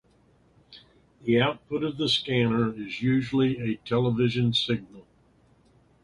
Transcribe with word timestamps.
The 1.25 1.39
output 1.39 1.83
of 1.83 1.99
the 1.99 2.09
scanner 2.09 2.73
is 2.75 3.03
usually 3.03 3.59
a 3.59 3.75
television 3.87 4.51
signal. 4.51 5.05